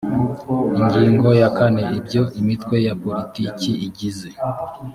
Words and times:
ingingo 0.77 1.27
ya 1.41 1.49
kane 1.57 1.83
ibyo 1.99 2.21
imitwe 2.39 2.75
ya 2.87 2.93
politiki 3.03 3.71
igize 3.87 4.29